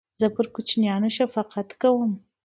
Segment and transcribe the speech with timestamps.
[0.19, 2.11] زه پر کوچنیانو شفقت کوم.